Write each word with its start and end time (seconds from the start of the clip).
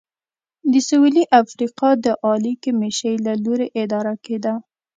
د 0.71 0.73
سوېلي 0.87 1.23
افریقا 1.41 1.89
د 2.05 2.07
عالي 2.23 2.53
کمېشۍ 2.63 3.15
له 3.25 3.33
لوري 3.43 3.67
اداره 3.83 4.13
کېده. 4.25 4.53